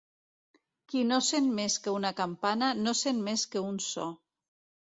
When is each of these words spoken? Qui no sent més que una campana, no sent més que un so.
Qui 0.93 1.03
no 1.09 1.19
sent 1.27 1.51
més 1.59 1.77
que 1.85 1.95
una 1.97 2.13
campana, 2.21 2.73
no 2.87 2.97
sent 3.05 3.23
més 3.29 3.47
que 3.53 3.67
un 3.71 3.81
so. 3.93 4.09